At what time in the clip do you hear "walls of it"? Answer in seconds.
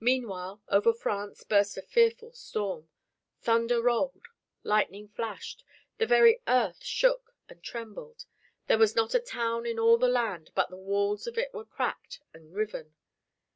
10.76-11.54